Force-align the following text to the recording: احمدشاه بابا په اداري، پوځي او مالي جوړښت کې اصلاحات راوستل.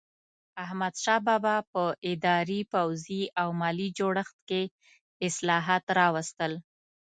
احمدشاه 0.63 1.19
بابا 1.27 1.55
په 1.71 1.81
اداري، 2.11 2.59
پوځي 2.73 3.21
او 3.41 3.47
مالي 3.61 3.87
جوړښت 3.97 4.37
کې 4.49 4.63
اصلاحات 5.27 5.85
راوستل. 5.99 6.53